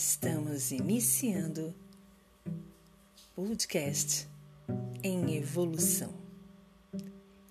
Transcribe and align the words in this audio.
Estamos 0.00 0.70
iniciando 0.70 1.74
podcast 3.34 4.28
em 5.02 5.36
evolução. 5.36 6.14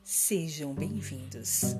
Sejam 0.01 0.73
bem-vindos. 0.73 1.75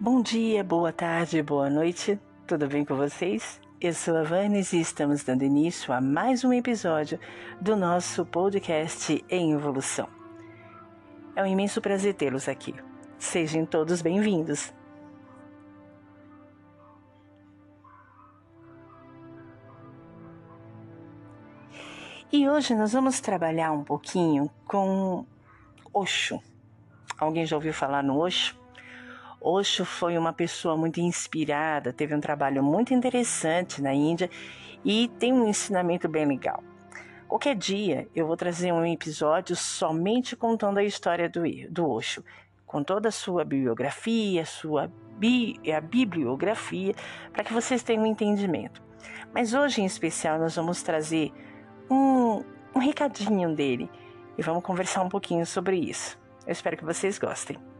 Bom 0.00 0.20
dia, 0.20 0.64
boa 0.64 0.92
tarde, 0.92 1.40
boa 1.40 1.70
noite. 1.70 2.18
Tudo 2.48 2.66
bem 2.66 2.84
com 2.84 2.96
vocês? 2.96 3.63
Eu 3.80 3.92
sou 3.92 4.16
a 4.16 4.22
Vanes 4.22 4.72
e 4.72 4.80
estamos 4.80 5.24
dando 5.24 5.42
início 5.42 5.92
a 5.92 6.00
mais 6.00 6.44
um 6.44 6.52
episódio 6.52 7.18
do 7.60 7.76
nosso 7.76 8.24
podcast 8.24 9.22
em 9.28 9.52
evolução. 9.52 10.08
É 11.36 11.42
um 11.42 11.46
imenso 11.46 11.82
prazer 11.82 12.14
tê-los 12.14 12.48
aqui. 12.48 12.74
Sejam 13.18 13.66
todos 13.66 14.00
bem-vindos. 14.00 14.72
E 22.32 22.48
hoje 22.48 22.74
nós 22.74 22.92
vamos 22.92 23.20
trabalhar 23.20 23.72
um 23.72 23.84
pouquinho 23.84 24.48
com 24.66 25.26
Osho. 25.92 26.40
Alguém 27.18 27.44
já 27.44 27.56
ouviu 27.56 27.74
falar 27.74 28.02
no 28.02 28.18
Osho? 28.18 28.63
Osho 29.46 29.84
foi 29.84 30.16
uma 30.16 30.32
pessoa 30.32 30.74
muito 30.74 31.00
inspirada, 31.00 31.92
teve 31.92 32.14
um 32.14 32.20
trabalho 32.20 32.64
muito 32.64 32.94
interessante 32.94 33.82
na 33.82 33.92
Índia 33.92 34.30
e 34.82 35.08
tem 35.18 35.34
um 35.34 35.46
ensinamento 35.46 36.08
bem 36.08 36.24
legal. 36.24 36.64
Qualquer 37.28 37.54
dia 37.54 38.08
eu 38.14 38.26
vou 38.26 38.38
trazer 38.38 38.72
um 38.72 38.86
episódio 38.86 39.54
somente 39.54 40.34
contando 40.34 40.78
a 40.78 40.84
história 40.84 41.28
do, 41.28 41.42
do 41.68 41.90
Osho, 41.90 42.24
com 42.64 42.82
toda 42.82 43.10
a 43.10 43.12
sua 43.12 43.44
bibliografia, 43.44 44.46
sua 44.46 44.90
bi, 45.18 45.60
a 45.70 45.80
bibliografia, 45.80 46.94
para 47.30 47.44
que 47.44 47.52
vocês 47.52 47.82
tenham 47.82 48.04
um 48.04 48.06
entendimento. 48.06 48.82
Mas 49.34 49.52
hoje 49.52 49.82
em 49.82 49.84
especial 49.84 50.38
nós 50.38 50.56
vamos 50.56 50.82
trazer 50.82 51.30
um, 51.90 52.42
um 52.74 52.78
recadinho 52.78 53.54
dele 53.54 53.90
e 54.38 54.42
vamos 54.42 54.62
conversar 54.62 55.02
um 55.02 55.08
pouquinho 55.10 55.44
sobre 55.44 55.76
isso. 55.76 56.18
Eu 56.46 56.52
espero 56.52 56.78
que 56.78 56.84
vocês 56.84 57.18
gostem. 57.18 57.73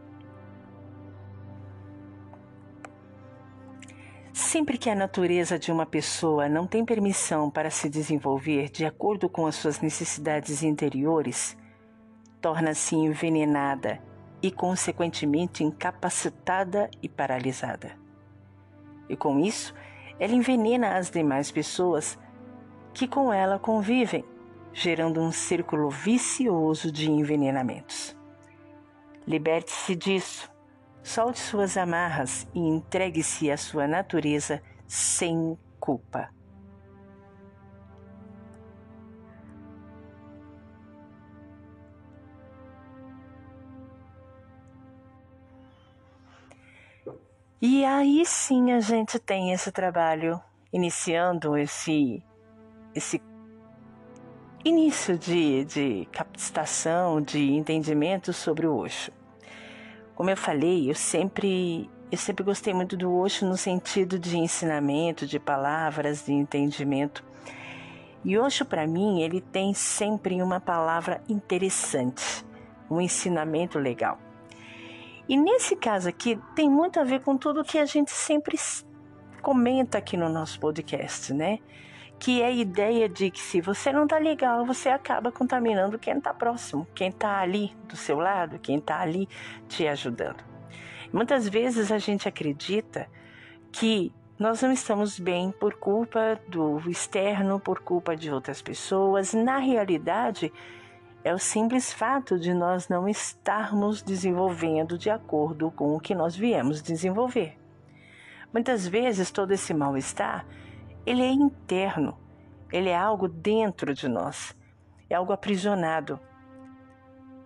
Sempre 4.35 4.77
que 4.77 4.89
a 4.89 4.95
natureza 4.95 5.57
de 5.57 5.71
uma 5.71 5.85
pessoa 5.85 6.49
não 6.49 6.67
tem 6.67 6.83
permissão 6.83 7.49
para 7.49 7.69
se 7.69 7.87
desenvolver 7.87 8.69
de 8.69 8.85
acordo 8.85 9.29
com 9.29 9.47
as 9.47 9.55
suas 9.55 9.79
necessidades 9.79 10.61
interiores, 10.61 11.57
torna-se 12.41 12.97
envenenada 12.97 14.01
e, 14.41 14.51
consequentemente, 14.51 15.63
incapacitada 15.63 16.91
e 17.01 17.07
paralisada. 17.07 17.97
E 19.07 19.15
com 19.15 19.39
isso, 19.39 19.73
ela 20.19 20.33
envenena 20.33 20.97
as 20.97 21.09
demais 21.09 21.49
pessoas 21.49 22.19
que 22.93 23.07
com 23.07 23.31
ela 23.31 23.57
convivem, 23.57 24.25
gerando 24.73 25.21
um 25.21 25.31
círculo 25.31 25.89
vicioso 25.89 26.91
de 26.91 27.09
envenenamentos. 27.09 28.13
Liberte-se 29.25 29.95
disso 29.95 30.53
Solte 31.05 31.37
suas 31.37 31.77
amarras 31.77 32.47
e 32.51 32.59
entregue-se 32.59 33.51
à 33.51 33.57
sua 33.57 33.87
natureza 33.87 34.59
sem 34.87 35.55
culpa. 35.79 36.31
E 47.61 47.85
aí 47.85 48.25
sim 48.25 48.71
a 48.71 48.79
gente 48.79 49.19
tem 49.19 49.53
esse 49.53 49.71
trabalho 49.71 50.41
iniciando 50.73 51.55
esse 51.55 52.23
esse 52.95 53.21
início 54.63 55.19
de, 55.19 55.65
de 55.65 56.07
captação, 56.11 57.21
de 57.21 57.53
entendimento 57.53 58.33
sobre 58.33 58.65
o 58.65 58.75
Osho. 58.75 59.24
Como 60.15 60.29
eu 60.29 60.37
falei, 60.37 60.89
eu 60.89 60.95
sempre 60.95 61.89
eu 62.11 62.17
sempre 62.17 62.43
gostei 62.43 62.73
muito 62.73 62.95
do 62.95 63.13
Osho 63.13 63.45
no 63.45 63.57
sentido 63.57 64.17
de 64.17 64.37
ensinamento, 64.37 65.27
de 65.27 65.39
palavras, 65.39 66.25
de 66.25 66.31
entendimento. 66.31 67.23
E 68.23 68.37
Osho 68.37 68.63
para 68.65 68.87
mim, 68.87 69.21
ele 69.21 69.41
tem 69.41 69.73
sempre 69.73 70.41
uma 70.41 70.59
palavra 70.59 71.21
interessante, 71.27 72.45
um 72.89 73.01
ensinamento 73.01 73.77
legal. 73.77 74.17
E 75.27 75.35
nesse 75.35 75.75
caso 75.75 76.07
aqui 76.07 76.39
tem 76.55 76.69
muito 76.69 76.99
a 76.99 77.03
ver 77.03 77.21
com 77.21 77.35
tudo 77.35 77.63
que 77.63 77.77
a 77.77 77.85
gente 77.85 78.11
sempre 78.11 78.57
comenta 79.41 79.97
aqui 79.97 80.15
no 80.15 80.29
nosso 80.29 80.59
podcast, 80.59 81.33
né? 81.33 81.59
Que 82.19 82.41
é 82.41 82.47
a 82.47 82.51
ideia 82.51 83.07
de 83.09 83.29
que 83.29 83.39
se 83.39 83.61
você 83.61 83.91
não 83.91 84.07
tá 84.07 84.17
legal, 84.17 84.65
você 84.65 84.89
acaba 84.89 85.31
contaminando 85.31 85.99
quem 85.99 86.17
está 86.17 86.33
próximo, 86.33 86.87
quem 86.95 87.09
está 87.09 87.39
ali 87.39 87.75
do 87.87 87.95
seu 87.95 88.17
lado, 88.17 88.59
quem 88.59 88.77
está 88.77 89.01
ali 89.01 89.27
te 89.67 89.87
ajudando. 89.87 90.43
Muitas 91.11 91.47
vezes 91.47 91.91
a 91.91 91.97
gente 91.97 92.27
acredita 92.27 93.07
que 93.71 94.11
nós 94.37 94.61
não 94.61 94.71
estamos 94.71 95.17
bem 95.17 95.51
por 95.51 95.75
culpa 95.75 96.39
do 96.47 96.79
externo, 96.89 97.59
por 97.59 97.79
culpa 97.79 98.15
de 98.15 98.31
outras 98.31 98.61
pessoas. 98.61 99.33
Na 99.33 99.57
realidade, 99.57 100.51
é 101.23 101.33
o 101.33 101.39
simples 101.39 101.93
fato 101.93 102.37
de 102.37 102.53
nós 102.53 102.89
não 102.89 103.07
estarmos 103.07 104.01
desenvolvendo 104.01 104.97
de 104.97 105.09
acordo 105.09 105.71
com 105.71 105.95
o 105.95 105.99
que 105.99 106.13
nós 106.13 106.35
viemos 106.35 106.81
desenvolver. 106.81 107.57
Muitas 108.53 108.87
vezes 108.87 109.31
todo 109.31 109.51
esse 109.51 109.73
mal-estar 109.73 110.45
ele 111.05 111.21
é 111.21 111.31
interno, 111.31 112.17
ele 112.71 112.89
é 112.89 112.97
algo 112.97 113.27
dentro 113.27 113.93
de 113.93 114.07
nós, 114.07 114.55
é 115.09 115.15
algo 115.15 115.31
aprisionado. 115.31 116.19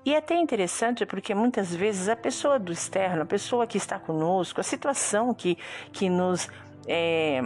E 0.05 0.13
é 0.13 0.17
até 0.17 0.35
interessante 0.35 1.05
porque 1.05 1.35
muitas 1.35 1.75
vezes 1.75 2.07
a 2.07 2.15
pessoa 2.15 2.57
do 2.57 2.71
externo, 2.71 3.23
a 3.23 3.25
pessoa 3.25 3.67
que 3.67 3.77
está 3.77 3.99
conosco, 3.99 4.61
a 4.61 4.63
situação 4.63 5.33
que, 5.33 5.57
que 5.91 6.09
nos 6.09 6.49
é, 6.87 7.41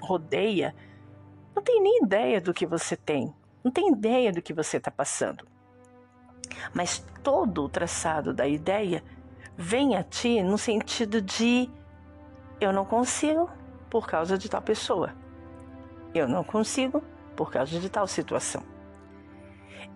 rodeia, 0.00 0.74
não 1.54 1.62
tem 1.62 1.80
nem 1.80 2.02
ideia 2.02 2.40
do 2.40 2.54
que 2.54 2.66
você 2.66 2.96
tem, 2.96 3.34
não 3.62 3.70
tem 3.70 3.92
ideia 3.92 4.32
do 4.32 4.40
que 4.40 4.54
você 4.54 4.78
está 4.78 4.90
passando. 4.90 5.46
Mas 6.74 7.04
todo 7.22 7.64
o 7.64 7.68
traçado 7.68 8.32
da 8.32 8.48
ideia 8.48 9.04
vem 9.56 9.94
a 9.94 10.02
ti 10.02 10.42
no 10.42 10.56
sentido 10.56 11.20
de 11.20 11.68
eu 12.60 12.72
não 12.72 12.84
consigo 12.84 13.48
por 13.90 14.06
causa 14.06 14.38
de 14.38 14.48
tal 14.48 14.62
pessoa. 14.62 15.14
Eu 16.14 16.28
não 16.28 16.42
consigo 16.44 17.02
por 17.36 17.50
causa 17.50 17.78
de 17.78 17.88
tal 17.88 18.06
situação. 18.06 18.62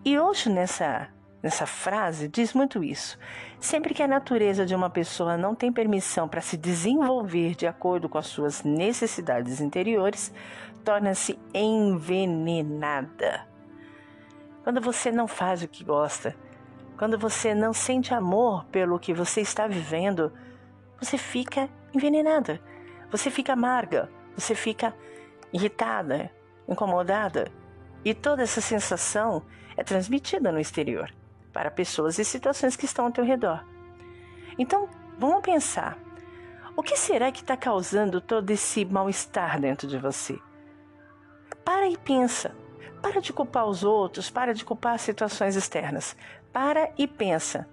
E 0.05 0.19
hoje 0.19 0.49
nessa 0.51 1.09
nessa 1.43 1.67
frase 1.67 2.27
diz 2.27 2.55
muito 2.55 2.83
isso. 2.83 3.19
Sempre 3.61 3.93
que 3.93 4.03
a 4.03 4.09
natureza 4.09 4.65
de 4.65 4.75
uma 4.75 4.89
pessoa 4.89 5.37
não 5.37 5.55
tem 5.55 5.71
permissão 5.71 6.27
para 6.27 6.41
se 6.41 6.57
desenvolver 6.57 7.55
de 7.55 7.67
acordo 7.67 8.09
com 8.09 8.17
as 8.17 8.27
suas 8.27 8.63
necessidades 8.63 9.61
interiores, 9.61 10.33
torna-se 10.83 11.39
envenenada. 11.53 13.47
Quando 14.63 14.81
você 14.81 15.13
não 15.13 15.29
faz 15.29 15.63
o 15.63 15.69
que 15.69 15.85
gosta, 15.85 16.35
quando 16.97 17.19
você 17.19 17.55
não 17.55 17.75
sente 17.75 18.15
amor 18.15 18.65
pelo 18.67 18.99
que 18.99 19.13
você 19.13 19.43
está 19.43 19.67
vivendo, 19.67 20.33
você 20.99 21.19
fica 21.19 21.69
envenenada, 21.93 22.59
você 23.11 23.31
fica 23.31 23.53
amarga, 23.53 24.11
você 24.35 24.55
fica 24.55 24.95
irritada, 25.55 26.33
incomodada. 26.69 27.51
E 28.05 28.13
toda 28.13 28.43
essa 28.43 28.61
sensação 28.61 29.43
é 29.77 29.85
transmitida 29.85 30.51
no 30.51 30.59
exterior, 30.59 31.15
para 31.53 31.71
pessoas 31.71 32.19
e 32.19 32.25
situações 32.25 32.77
que 32.77 32.85
estão 32.85 33.07
ao 33.07 33.13
teu 33.13 33.25
redor. 33.25 33.65
Então, 34.59 34.89
vamos 35.19 35.43
pensar: 35.43 35.97
o 36.77 36.83
que 36.83 36.97
será 36.97 37.31
que 37.31 37.41
está 37.41 37.57
causando 37.57 38.21
todo 38.21 38.51
esse 38.51 38.85
mal-estar 38.85 39.61
dentro 39.61 39.87
de 39.87 39.97
você? 39.97 40.39
Para 41.65 41.89
e 41.89 41.97
pensa. 41.97 42.55
Para 43.01 43.21
de 43.21 43.33
culpar 43.33 43.67
os 43.67 43.85
outros, 43.85 44.31
para 44.31 44.55
de 44.55 44.65
culpar 44.65 44.99
situações 44.99 45.57
externas. 45.57 46.17
Para 46.53 46.91
e 46.99 47.07
pensa. 47.07 47.69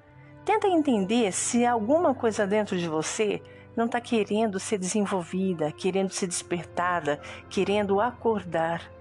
Tenta 0.46 0.68
entender 0.68 1.32
se 1.32 1.66
alguma 1.66 2.14
coisa 2.14 2.46
dentro 2.46 2.78
de 2.78 2.88
você 2.88 3.42
não 3.76 3.86
está 3.86 4.02
querendo 4.02 4.60
ser 4.60 4.78
desenvolvida, 4.78 5.72
querendo 5.72 6.12
ser 6.12 6.28
despertada, 6.28 7.20
querendo 7.50 8.00
acordar. 8.02 8.92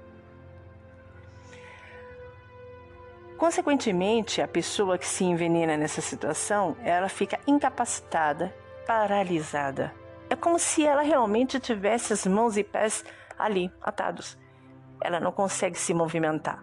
Consequentemente, 3.36 4.42
a 4.42 4.46
pessoa 4.46 4.98
que 4.98 5.06
se 5.06 5.24
envenena 5.24 5.76
nessa 5.76 6.00
situação, 6.00 6.76
ela 6.82 7.08
fica 7.08 7.40
incapacitada, 7.46 8.54
paralisada. 8.86 9.94
É 10.28 10.36
como 10.36 10.58
se 10.58 10.86
ela 10.86 11.02
realmente 11.02 11.58
tivesse 11.58 12.12
as 12.12 12.26
mãos 12.26 12.56
e 12.56 12.62
pés 12.62 13.04
ali, 13.38 13.72
atados. 13.80 14.38
Ela 15.02 15.18
não 15.18 15.32
consegue 15.32 15.78
se 15.78 15.94
movimentar. 15.94 16.62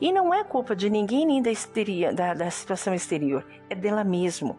E 0.00 0.10
não 0.10 0.32
é 0.32 0.42
culpa 0.44 0.74
de 0.74 0.88
ninguém 0.88 1.26
nem 1.26 1.42
da, 1.42 1.50
histeria, 1.50 2.12
da, 2.12 2.34
da 2.34 2.50
situação 2.50 2.94
exterior, 2.94 3.46
é 3.68 3.74
dela 3.74 4.02
mesmo. 4.02 4.58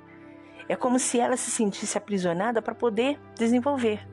É 0.69 0.75
como 0.75 0.99
se 0.99 1.19
ela 1.19 1.35
se 1.35 1.49
sentisse 1.49 1.97
aprisionada 1.97 2.61
para 2.61 2.75
poder 2.75 3.19
desenvolver. 3.35 4.07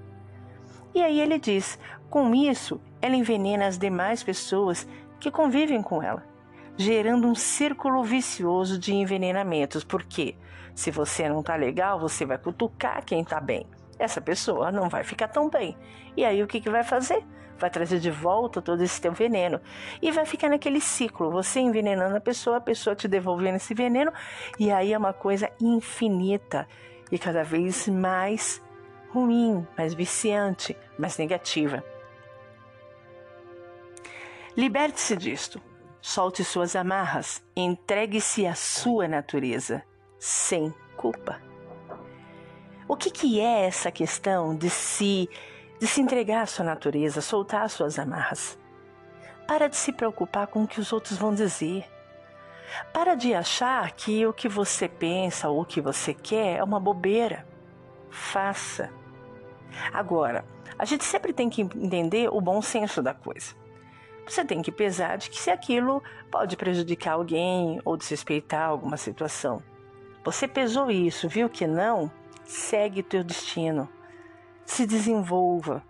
E 0.95 1.03
aí 1.03 1.21
ele 1.21 1.39
diz: 1.39 1.79
com 2.09 2.35
isso, 2.35 2.81
ela 3.03 3.15
envenena 3.15 3.67
as 3.67 3.77
demais 3.77 4.23
pessoas 4.23 4.89
que 5.21 5.31
convivem 5.31 5.83
com 5.83 6.03
ela, 6.03 6.27
gerando 6.75 7.29
um 7.29 7.35
círculo 7.35 8.03
vicioso 8.03 8.79
de 8.79 8.95
envenenamentos. 8.95 9.85
Porque 9.85 10.35
se 10.75 10.91
você 10.91 11.29
não 11.29 11.43
tá 11.43 11.55
legal, 11.55 12.01
você 12.01 12.25
vai 12.25 12.39
cutucar 12.39 13.05
quem 13.05 13.23
tá 13.23 13.39
bem. 13.39 13.67
Essa 13.99 14.21
pessoa 14.21 14.73
não 14.73 14.89
vai 14.89 15.05
ficar 15.05 15.29
tão 15.29 15.51
bem. 15.51 15.77
E 16.17 16.25
aí 16.25 16.43
o 16.43 16.47
que, 16.47 16.61
que 16.61 16.71
vai 16.71 16.83
fazer? 16.83 17.23
Vai 17.59 17.71
trazer 17.71 17.99
de 17.99 18.11
volta 18.11 18.61
todo 18.61 18.83
esse 18.83 19.01
teu 19.01 19.13
veneno 19.13 19.61
e 20.01 20.11
vai 20.11 20.27
ficar 20.27 20.49
naquele 20.49 20.81
ciclo, 20.81 21.31
você 21.31 21.61
envenenando 21.61 22.17
a 22.17 22.21
pessoa, 22.21 22.59
a 22.59 22.61
pessoa 22.61 22.97
te 22.97 23.09
devolvendo 23.09 23.57
esse 23.57 23.75
veneno 23.75 24.13
e 24.59 24.71
aí 24.71 24.93
é 24.93 24.99
uma 24.99 25.13
coisa 25.13 25.51
infinita 25.61 26.67
e 27.11 27.19
cada 27.19 27.43
vez 27.43 27.89
mais 27.89 28.63
ruim, 29.11 29.67
mais 29.77 29.95
viciante, 29.95 30.77
mais 30.99 31.17
negativa. 31.17 31.83
Liberte-se 34.57 35.17
disto. 35.17 35.61
Solte 36.01 36.45
suas 36.45 36.77
amarras, 36.77 37.43
entregue-se 37.57 38.47
à 38.47 38.55
sua 38.55 39.09
natureza, 39.09 39.83
sem 40.21 40.73
culpa. 40.97 41.43
O 42.89 42.97
que, 42.97 43.11
que 43.11 43.41
é 43.41 43.67
essa 43.67 43.91
questão 43.91 44.55
de 44.55 44.71
se 44.71 45.29
de 45.79 45.87
se 45.87 46.01
entregar 46.01 46.43
à 46.43 46.47
sua 46.47 46.65
natureza, 46.65 47.21
soltar 47.21 47.69
suas 47.69 47.99
amarras. 47.99 48.59
Para 49.47 49.69
de 49.69 49.77
se 49.77 49.93
preocupar 49.93 50.47
com 50.47 50.65
o 50.65 50.67
que 50.67 50.81
os 50.81 50.93
outros 50.93 51.19
vão 51.19 51.35
dizer. 51.35 51.85
Para 52.93 53.15
de 53.15 53.35
achar 53.35 53.93
que 53.93 54.27
o 54.27 54.33
que 54.33 54.49
você 54.49 54.89
pensa 54.89 55.49
ou 55.49 55.61
o 55.61 55.65
que 55.65 55.81
você 55.81 56.13
quer 56.13 56.59
é 56.59 56.65
uma 56.65 56.81
bobeira. 56.81 57.47
Faça. 58.11 58.91
Agora, 59.93 60.45
a 60.79 60.85
gente 60.85 61.05
sempre 61.05 61.33
tem 61.33 61.49
que 61.49 61.63
entender 61.63 62.29
o 62.33 62.41
bom 62.41 62.61
senso 62.61 63.03
da 63.03 63.15
coisa. 63.15 63.55
Você 64.27 64.45
tem 64.45 64.63
que 64.63 64.73
pesar 64.73 65.17
de 65.17 65.31
que 65.31 65.39
se 65.39 65.51
aquilo 65.51 66.03
pode 66.31 66.57
prejudicar 66.57 67.13
alguém 67.13 67.81
ou 67.85 67.97
desrespeitar 67.97 68.69
alguma 68.69 68.97
situação. 68.97 69.63
Você 70.25 70.49
pesou 70.49 70.91
isso, 70.91 71.29
viu 71.29 71.49
que 71.49 71.67
não? 71.67 72.11
Segue 72.45 73.03
teu 73.03 73.23
destino 73.23 73.89
se 74.67 74.85
desenvolva, 74.85 75.83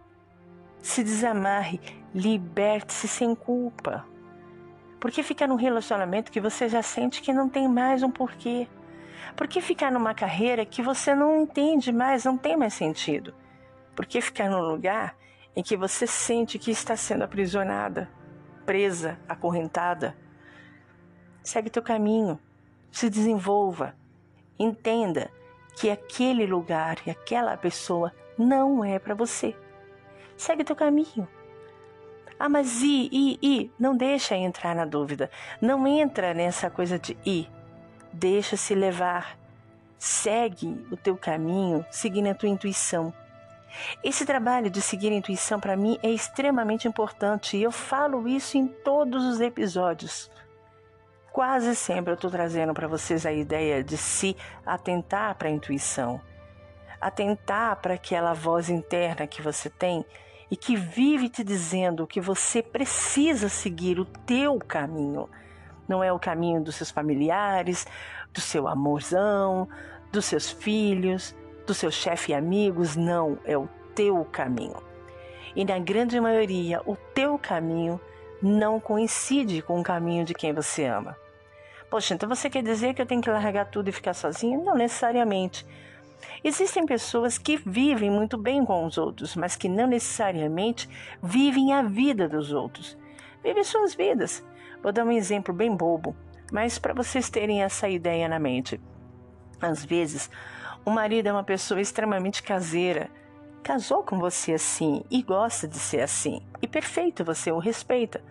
se 0.82 1.02
desamarre, 1.02 1.80
liberte-se 2.14 3.08
sem 3.08 3.34
culpa. 3.34 4.06
Por 5.00 5.10
que 5.10 5.22
ficar 5.22 5.48
num 5.48 5.56
relacionamento 5.56 6.30
que 6.30 6.40
você 6.40 6.68
já 6.68 6.82
sente 6.82 7.22
que 7.22 7.32
não 7.32 7.48
tem 7.48 7.66
mais 7.66 8.02
um 8.02 8.10
porquê? 8.10 8.68
Por 9.34 9.48
que 9.48 9.60
ficar 9.60 9.90
numa 9.90 10.14
carreira 10.14 10.64
que 10.64 10.82
você 10.82 11.14
não 11.14 11.42
entende 11.42 11.90
mais, 11.90 12.24
não 12.24 12.36
tem 12.36 12.56
mais 12.56 12.74
sentido? 12.74 13.34
Por 13.94 14.04
que 14.06 14.20
ficar 14.20 14.48
num 14.50 14.60
lugar 14.60 15.16
em 15.54 15.62
que 15.62 15.76
você 15.76 16.06
sente 16.06 16.58
que 16.58 16.70
está 16.70 16.96
sendo 16.96 17.24
aprisionada, 17.24 18.10
presa, 18.66 19.18
acorrentada? 19.26 20.16
Segue 21.42 21.70
teu 21.70 21.82
caminho, 21.82 22.38
se 22.90 23.08
desenvolva, 23.08 23.96
entenda 24.58 25.30
que 25.76 25.90
aquele 25.90 26.46
lugar 26.46 26.98
e 27.06 27.10
aquela 27.10 27.56
pessoa 27.56 28.12
não 28.38 28.84
é 28.84 28.98
para 28.98 29.14
você. 29.14 29.54
Segue 30.36 30.64
teu 30.64 30.76
caminho. 30.76 31.26
Ah, 32.38 32.48
mas 32.48 32.82
e, 32.82 33.08
e, 33.10 33.38
e? 33.42 33.70
Não 33.78 33.96
deixa 33.96 34.36
entrar 34.36 34.74
na 34.74 34.84
dúvida. 34.84 35.30
Não 35.60 35.86
entra 35.86 36.34
nessa 36.34 36.68
coisa 36.68 36.98
de 36.98 37.16
ir. 37.24 37.50
Deixa-se 38.12 38.74
levar. 38.74 39.38
Segue 39.98 40.86
o 40.90 40.96
teu 40.96 41.16
caminho, 41.16 41.84
seguindo 41.90 42.28
a 42.28 42.34
tua 42.34 42.50
intuição. 42.50 43.12
Esse 44.04 44.26
trabalho 44.26 44.70
de 44.70 44.82
seguir 44.82 45.12
a 45.12 45.16
intuição 45.16 45.58
para 45.58 45.76
mim 45.76 45.98
é 46.02 46.10
extremamente 46.10 46.86
importante 46.86 47.56
e 47.56 47.62
eu 47.62 47.72
falo 47.72 48.28
isso 48.28 48.58
em 48.58 48.66
todos 48.66 49.24
os 49.24 49.40
episódios. 49.40 50.30
Quase 51.32 51.74
sempre 51.74 52.12
eu 52.12 52.14
estou 52.14 52.30
trazendo 52.30 52.72
para 52.72 52.88
vocês 52.88 53.26
a 53.26 53.32
ideia 53.32 53.82
de 53.82 53.96
se 53.96 54.36
atentar 54.64 55.34
para 55.34 55.48
a 55.48 55.50
intuição 55.50 56.20
atentar 57.06 57.76
para 57.76 57.94
aquela 57.94 58.32
voz 58.32 58.68
interna 58.68 59.26
que 59.26 59.40
você 59.40 59.70
tem 59.70 60.04
e 60.50 60.56
que 60.56 60.76
vive 60.76 61.28
te 61.28 61.42
dizendo 61.42 62.06
que 62.06 62.20
você 62.20 62.62
precisa 62.62 63.48
seguir 63.48 63.98
o 63.98 64.04
teu 64.04 64.58
caminho. 64.58 65.28
Não 65.88 66.02
é 66.02 66.12
o 66.12 66.18
caminho 66.18 66.62
dos 66.62 66.76
seus 66.76 66.90
familiares, 66.90 67.86
do 68.32 68.40
seu 68.40 68.66
amorzão, 68.66 69.68
dos 70.10 70.24
seus 70.24 70.50
filhos, 70.50 71.34
do 71.66 71.74
seu 71.74 71.90
chefe 71.90 72.32
e 72.32 72.34
amigos, 72.34 72.96
não, 72.96 73.38
é 73.44 73.56
o 73.56 73.68
teu 73.94 74.24
caminho. 74.24 74.82
E 75.54 75.64
na 75.64 75.78
grande 75.78 76.20
maioria, 76.20 76.80
o 76.86 76.96
teu 77.14 77.38
caminho 77.38 78.00
não 78.42 78.78
coincide 78.78 79.62
com 79.62 79.80
o 79.80 79.82
caminho 79.82 80.24
de 80.24 80.34
quem 80.34 80.52
você 80.52 80.84
ama. 80.84 81.16
Poxa, 81.88 82.14
então 82.14 82.28
você 82.28 82.50
quer 82.50 82.62
dizer 82.62 82.94
que 82.94 83.00
eu 83.00 83.06
tenho 83.06 83.22
que 83.22 83.30
largar 83.30 83.66
tudo 83.66 83.88
e 83.88 83.92
ficar 83.92 84.12
sozinha? 84.12 84.58
Não 84.58 84.74
necessariamente. 84.74 85.64
Existem 86.42 86.86
pessoas 86.86 87.38
que 87.38 87.56
vivem 87.56 88.10
muito 88.10 88.36
bem 88.36 88.64
com 88.64 88.84
os 88.84 88.98
outros, 88.98 89.36
mas 89.36 89.56
que 89.56 89.68
não 89.68 89.86
necessariamente 89.86 90.88
vivem 91.22 91.72
a 91.72 91.82
vida 91.82 92.28
dos 92.28 92.52
outros. 92.52 92.96
Vivem 93.42 93.64
suas 93.64 93.94
vidas. 93.94 94.44
Vou 94.82 94.92
dar 94.92 95.04
um 95.04 95.12
exemplo 95.12 95.52
bem 95.52 95.74
bobo, 95.74 96.16
mas 96.52 96.78
para 96.78 96.94
vocês 96.94 97.28
terem 97.30 97.62
essa 97.62 97.88
ideia 97.88 98.28
na 98.28 98.38
mente. 98.38 98.80
Às 99.60 99.84
vezes, 99.84 100.30
o 100.84 100.90
marido 100.90 101.28
é 101.28 101.32
uma 101.32 101.44
pessoa 101.44 101.80
extremamente 101.80 102.42
caseira, 102.42 103.10
casou 103.62 104.02
com 104.02 104.18
você 104.18 104.54
assim 104.54 105.02
e 105.10 105.22
gosta 105.22 105.66
de 105.66 105.78
ser 105.78 106.00
assim, 106.00 106.40
e 106.62 106.68
perfeito, 106.68 107.24
você 107.24 107.50
o 107.50 107.58
respeita. 107.58 108.22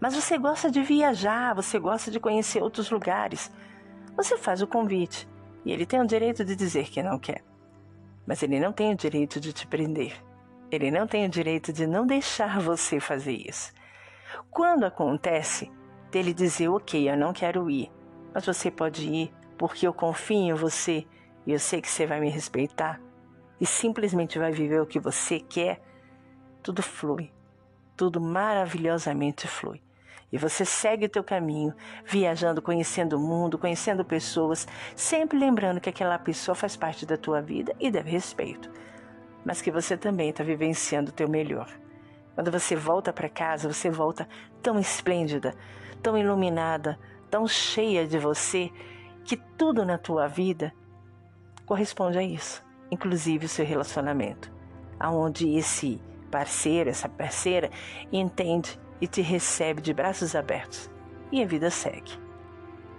Mas 0.00 0.14
você 0.14 0.36
gosta 0.36 0.70
de 0.70 0.82
viajar, 0.82 1.54
você 1.54 1.78
gosta 1.78 2.10
de 2.10 2.20
conhecer 2.20 2.62
outros 2.62 2.90
lugares. 2.90 3.50
Você 4.16 4.36
faz 4.36 4.60
o 4.60 4.66
convite 4.66 5.28
e 5.66 5.72
ele 5.72 5.84
tem 5.84 6.00
o 6.00 6.06
direito 6.06 6.44
de 6.44 6.54
dizer 6.54 6.88
que 6.88 7.02
não 7.02 7.18
quer. 7.18 7.42
Mas 8.24 8.40
ele 8.40 8.60
não 8.60 8.72
tem 8.72 8.92
o 8.92 8.96
direito 8.96 9.40
de 9.40 9.52
te 9.52 9.66
prender. 9.66 10.14
Ele 10.70 10.92
não 10.92 11.08
tem 11.08 11.26
o 11.26 11.28
direito 11.28 11.72
de 11.72 11.88
não 11.88 12.06
deixar 12.06 12.60
você 12.60 13.00
fazer 13.00 13.32
isso. 13.32 13.72
Quando 14.48 14.84
acontece 14.84 15.68
dele 16.08 16.32
dizer, 16.32 16.68
ok, 16.68 17.10
eu 17.10 17.16
não 17.16 17.32
quero 17.32 17.68
ir, 17.68 17.90
mas 18.32 18.46
você 18.46 18.70
pode 18.70 19.08
ir 19.08 19.34
porque 19.58 19.88
eu 19.88 19.92
confio 19.92 20.36
em 20.36 20.54
você 20.54 21.04
e 21.44 21.50
eu 21.50 21.58
sei 21.58 21.80
que 21.80 21.90
você 21.90 22.06
vai 22.06 22.20
me 22.20 22.30
respeitar 22.30 23.00
e 23.60 23.66
simplesmente 23.66 24.38
vai 24.38 24.52
viver 24.52 24.80
o 24.80 24.86
que 24.86 25.00
você 25.00 25.40
quer, 25.40 25.80
tudo 26.62 26.80
flui. 26.80 27.32
Tudo 27.96 28.20
maravilhosamente 28.20 29.48
flui. 29.48 29.82
E 30.32 30.38
você 30.38 30.64
segue 30.64 31.06
o 31.06 31.08
teu 31.08 31.22
caminho, 31.22 31.72
viajando, 32.04 32.60
conhecendo 32.60 33.16
o 33.16 33.20
mundo, 33.20 33.58
conhecendo 33.58 34.04
pessoas, 34.04 34.66
sempre 34.94 35.38
lembrando 35.38 35.80
que 35.80 35.88
aquela 35.88 36.18
pessoa 36.18 36.54
faz 36.54 36.76
parte 36.76 37.06
da 37.06 37.16
tua 37.16 37.40
vida 37.40 37.74
e 37.78 37.90
deve 37.90 38.10
respeito, 38.10 38.70
mas 39.44 39.62
que 39.62 39.70
você 39.70 39.96
também 39.96 40.30
está 40.30 40.42
vivenciando 40.42 41.10
o 41.10 41.14
teu 41.14 41.28
melhor. 41.28 41.68
Quando 42.34 42.50
você 42.50 42.74
volta 42.74 43.12
para 43.12 43.28
casa, 43.28 43.72
você 43.72 43.88
volta 43.88 44.28
tão 44.60 44.78
esplêndida, 44.78 45.54
tão 46.02 46.18
iluminada, 46.18 46.98
tão 47.30 47.46
cheia 47.46 48.06
de 48.06 48.18
você, 48.18 48.70
que 49.24 49.36
tudo 49.36 49.84
na 49.84 49.96
tua 49.96 50.26
vida 50.26 50.72
corresponde 51.64 52.18
a 52.18 52.22
isso, 52.22 52.64
inclusive 52.90 53.46
o 53.46 53.48
seu 53.48 53.64
relacionamento, 53.64 54.52
aonde 54.98 55.56
esse 55.56 56.00
parceiro, 56.30 56.90
essa 56.90 57.08
parceira 57.08 57.70
entende 58.12 58.78
e 59.00 59.06
te 59.06 59.20
recebe 59.20 59.80
de 59.80 59.92
braços 59.92 60.34
abertos 60.34 60.90
e 61.30 61.42
a 61.42 61.46
vida 61.46 61.70
segue. 61.70 62.18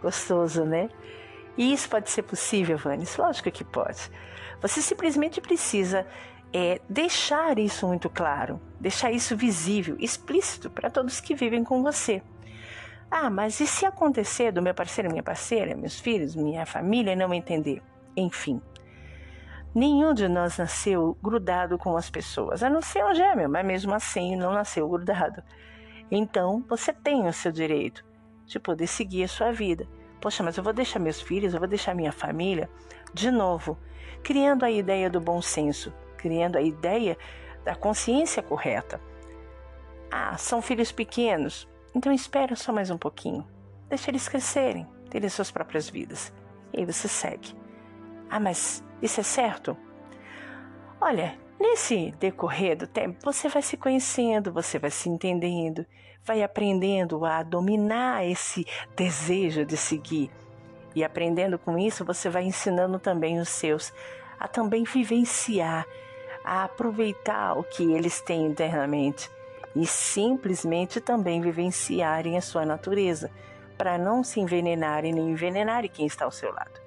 Gostoso, 0.01 0.63
né? 0.63 0.89
E 1.57 1.73
isso 1.73 1.89
pode 1.89 2.09
ser 2.09 2.23
possível, 2.23 2.77
Vanes? 2.77 3.17
Lógico 3.17 3.49
que 3.51 3.63
pode. 3.63 4.11
Você 4.61 4.81
simplesmente 4.81 5.41
precisa 5.41 6.05
é, 6.53 6.79
deixar 6.87 7.57
isso 7.57 7.87
muito 7.87 8.09
claro, 8.09 8.61
deixar 8.79 9.11
isso 9.11 9.35
visível, 9.35 9.95
explícito 9.99 10.69
para 10.69 10.89
todos 10.89 11.19
que 11.19 11.35
vivem 11.35 11.63
com 11.63 11.81
você. 11.81 12.21
Ah, 13.09 13.29
mas 13.29 13.59
e 13.59 13.65
se 13.65 13.85
acontecer 13.85 14.51
do 14.51 14.61
meu 14.61 14.73
parceiro, 14.73 15.09
minha 15.09 15.23
parceira, 15.23 15.75
meus 15.75 15.99
filhos, 15.99 16.35
minha 16.35 16.65
família 16.65 17.15
não 17.15 17.33
entender? 17.33 17.81
Enfim, 18.15 18.61
nenhum 19.73 20.13
de 20.13 20.27
nós 20.27 20.57
nasceu 20.57 21.17
grudado 21.23 21.77
com 21.77 21.95
as 21.95 22.09
pessoas, 22.09 22.61
a 22.61 22.69
não 22.69 22.81
ser 22.81 23.05
um 23.05 23.15
gêmeo, 23.15 23.49
mas 23.49 23.65
mesmo 23.65 23.93
assim 23.93 24.35
não 24.35 24.51
nasceu 24.51 24.87
grudado. 24.89 25.41
Então, 26.09 26.63
você 26.67 26.93
tem 26.93 27.27
o 27.27 27.33
seu 27.33 27.51
direito 27.51 28.03
de 28.45 28.59
poder 28.59 28.87
seguir 28.87 29.23
a 29.23 29.27
sua 29.27 29.51
vida. 29.51 29.87
Poxa, 30.21 30.41
mas 30.41 30.57
eu 30.57 30.63
vou 30.63 30.73
deixar 30.73 30.99
meus 30.99 31.21
filhos, 31.21 31.53
eu 31.53 31.59
vou 31.59 31.67
deixar 31.67 31.93
minha 31.93 32.11
família. 32.11 32.69
De 33.13 33.29
novo, 33.29 33.77
criando 34.23 34.63
a 34.63 34.71
ideia 34.71 35.09
do 35.09 35.19
bom 35.19 35.41
senso, 35.41 35.93
criando 36.17 36.57
a 36.57 36.61
ideia 36.61 37.17
da 37.63 37.75
consciência 37.75 38.41
correta. 38.41 39.01
Ah, 40.09 40.37
são 40.37 40.61
filhos 40.61 40.91
pequenos. 40.91 41.67
Então 41.93 42.11
espera 42.11 42.55
só 42.55 42.71
mais 42.71 42.89
um 42.89 42.97
pouquinho. 42.97 43.45
Deixa 43.89 44.09
eles 44.09 44.27
crescerem, 44.27 44.87
terem 45.09 45.29
suas 45.29 45.51
próprias 45.51 45.89
vidas. 45.89 46.33
E 46.73 46.79
aí 46.79 46.85
você 46.85 47.07
segue. 47.07 47.55
Ah, 48.29 48.39
mas 48.39 48.83
isso 49.01 49.19
é 49.19 49.23
certo? 49.23 49.77
Olha, 50.99 51.37
nesse 51.59 52.11
decorrer 52.19 52.77
do 52.77 52.87
tempo, 52.87 53.19
você 53.23 53.47
vai 53.49 53.61
se 53.61 53.77
conhecendo, 53.77 54.51
você 54.51 54.79
vai 54.79 54.91
se 54.91 55.09
entendendo, 55.09 55.85
vai 56.23 56.43
aprendendo 56.43 57.25
a 57.25 57.43
dominar 57.43 58.25
esse 58.25 58.65
desejo 58.95 59.65
de 59.65 59.77
seguir. 59.77 60.31
E 60.95 61.03
aprendendo 61.03 61.59
com 61.59 61.77
isso, 61.77 62.03
você 62.03 62.29
vai 62.29 62.43
ensinando 62.43 62.99
também 62.99 63.39
os 63.39 63.49
seus 63.49 63.93
a 64.39 64.47
também 64.47 64.83
vivenciar, 64.83 65.85
a 66.43 66.63
aproveitar 66.63 67.57
o 67.57 67.63
que 67.63 67.83
eles 67.93 68.21
têm 68.21 68.45
internamente 68.45 69.29
e 69.75 69.85
simplesmente 69.85 70.99
também 70.99 71.41
vivenciarem 71.41 72.37
a 72.37 72.41
sua 72.41 72.65
natureza, 72.65 73.29
para 73.77 73.97
não 73.97 74.23
se 74.23 74.39
envenenarem 74.39 75.13
nem 75.13 75.29
envenenarem 75.29 75.89
quem 75.89 76.05
está 76.05 76.25
ao 76.25 76.31
seu 76.31 76.51
lado. 76.51 76.81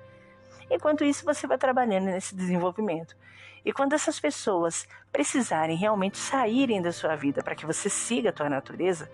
Enquanto 0.69 1.05
isso, 1.05 1.25
você 1.25 1.47
vai 1.47 1.59
trabalhando 1.59 2.07
nesse 2.07 2.35
desenvolvimento. 2.35 3.17
E 3.65 3.73
quando 3.73 3.93
essas 3.93 4.19
pessoas 4.19 4.87
precisarem 5.13 5.77
realmente 5.77 6.17
saírem 6.17 6.81
da 6.81 6.93
sua 6.93 7.15
vida 7.17 7.43
para 7.43 7.55
que 7.55 7.67
você 7.67 7.91
siga 7.91 8.31
a 8.31 8.33
tua 8.33 8.49
natureza, 8.49 9.11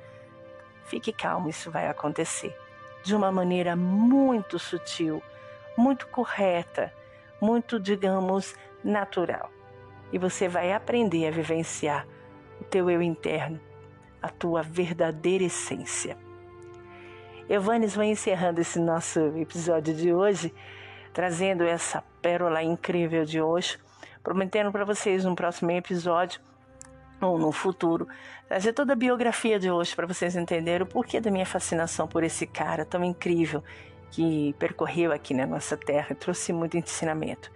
fique 0.84 1.12
calmo, 1.12 1.48
isso 1.48 1.70
vai 1.70 1.88
acontecer 1.88 2.56
de 3.02 3.14
uma 3.14 3.30
maneira 3.30 3.76
muito 3.76 4.58
sutil, 4.58 5.22
muito 5.76 6.06
correta, 6.08 6.92
muito, 7.40 7.78
digamos, 7.78 8.56
natural. 8.82 9.50
E 10.12 10.18
você 10.18 10.48
vai 10.48 10.72
aprender 10.72 11.28
a 11.28 11.30
vivenciar 11.30 12.06
o 12.60 12.64
teu 12.64 12.90
eu 12.90 13.02
interno, 13.02 13.60
a 14.20 14.28
tua 14.28 14.62
verdadeira 14.62 15.44
essência. 15.44 16.16
Vanes, 17.60 17.94
vou 17.94 18.02
encerrando 18.02 18.60
esse 18.60 18.80
nosso 18.80 19.20
episódio 19.36 19.94
de 19.94 20.12
hoje, 20.12 20.52
trazendo 21.12 21.62
essa 21.62 22.02
pérola 22.20 22.60
incrível 22.60 23.24
de 23.24 23.40
hoje, 23.40 23.78
prometendo 24.26 24.72
para 24.72 24.84
vocês 24.84 25.24
no 25.24 25.36
próximo 25.36 25.70
episódio 25.70 26.40
ou 27.20 27.38
no 27.38 27.52
futuro, 27.52 28.08
trazer 28.48 28.72
toda 28.72 28.92
a 28.92 28.96
biografia 28.96 29.56
de 29.56 29.70
hoje 29.70 29.94
para 29.94 30.04
vocês 30.04 30.34
entenderem 30.34 30.82
o 30.82 30.86
porquê 30.86 31.20
da 31.20 31.30
minha 31.30 31.46
fascinação 31.46 32.08
por 32.08 32.24
esse 32.24 32.44
cara 32.44 32.84
tão 32.84 33.04
incrível 33.04 33.62
que 34.10 34.52
percorreu 34.58 35.12
aqui 35.12 35.32
na 35.32 35.46
nossa 35.46 35.76
terra 35.76 36.08
e 36.10 36.16
trouxe 36.16 36.52
muito 36.52 36.76
ensinamento. 36.76 37.52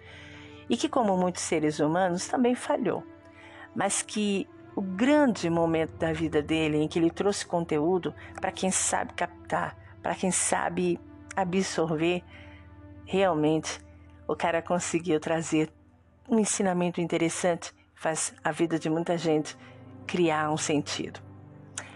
E 0.69 0.77
que, 0.77 0.87
como 0.87 1.17
muitos 1.17 1.41
seres 1.43 1.81
humanos, 1.81 2.29
também 2.29 2.55
falhou, 2.55 3.03
mas 3.75 4.01
que 4.01 4.47
o 4.73 4.81
grande 4.81 5.49
momento 5.49 5.97
da 5.97 6.13
vida 6.13 6.41
dele 6.41 6.77
em 6.77 6.87
que 6.87 6.97
ele 6.99 7.11
trouxe 7.11 7.45
conteúdo 7.45 8.15
para 8.39 8.49
quem 8.49 8.71
sabe 8.71 9.11
captar, 9.11 9.75
para 10.01 10.15
quem 10.15 10.31
sabe 10.31 10.97
absorver, 11.35 12.23
realmente 13.05 13.77
o 14.25 14.37
cara 14.37 14.61
conseguiu 14.61 15.19
trazer 15.19 15.69
um 16.27 16.39
ensinamento 16.39 17.01
interessante, 17.01 17.73
faz 17.95 18.33
a 18.43 18.51
vida 18.51 18.79
de 18.79 18.89
muita 18.89 19.17
gente 19.17 19.57
criar 20.07 20.51
um 20.51 20.57
sentido. 20.57 21.19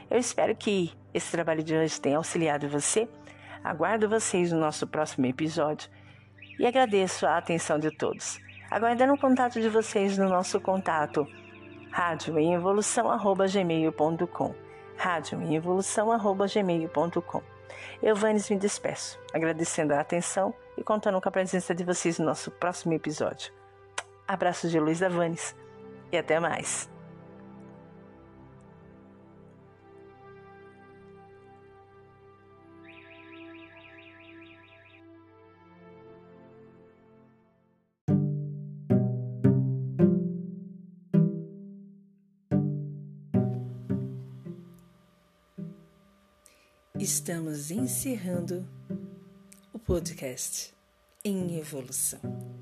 Eu 0.09 0.17
espero 0.17 0.55
que 0.55 0.93
esse 1.13 1.31
trabalho 1.31 1.63
de 1.63 1.75
hoje 1.75 1.99
tenha 1.99 2.17
auxiliado 2.17 2.69
você. 2.69 3.07
Aguardo 3.63 4.07
vocês 4.07 4.51
no 4.51 4.59
nosso 4.59 4.85
próximo 4.85 5.25
episódio 5.25 5.89
e 6.59 6.67
agradeço 6.67 7.25
a 7.25 7.37
atenção 7.37 7.79
de 7.79 7.89
todos. 7.89 8.39
Aguardando 8.69 9.13
o 9.13 9.17
contato 9.17 9.59
de 9.59 9.69
vocês 9.69 10.17
no 10.17 10.29
nosso 10.29 10.59
contato 10.59 11.27
rádio 11.91 12.37
em 12.37 12.53
evolução@gmail.com. 12.53 14.53
Rádio 14.97 15.41
em 15.41 15.55
evolução@gmail.com. 15.55 17.41
Eu, 18.03 18.15
Vanes, 18.15 18.49
me 18.49 18.57
despeço, 18.57 19.17
agradecendo 19.33 19.93
a 19.93 20.01
atenção 20.01 20.53
e 20.77 20.83
contando 20.83 21.21
com 21.21 21.29
a 21.29 21.31
presença 21.31 21.73
de 21.73 21.85
vocês 21.85 22.19
no 22.19 22.25
nosso 22.25 22.51
próximo 22.51 22.93
episódio. 22.93 23.53
Abraços 24.27 24.71
de 24.71 24.79
Luiz 24.79 24.99
da 24.99 25.09
Vanes 25.09 25.55
e 26.11 26.17
até 26.17 26.39
mais. 26.39 26.89
Estamos 46.97 47.69
encerrando 47.71 48.67
o 49.73 49.77
podcast 49.77 50.73
em 51.23 51.59
evolução. 51.59 52.54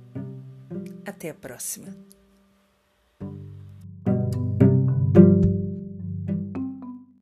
Até 1.23 1.29
a 1.29 1.33
próxima. 1.35 2.12